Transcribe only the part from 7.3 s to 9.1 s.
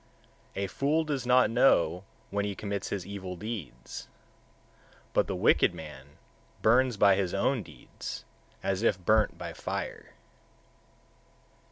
own deeds, as if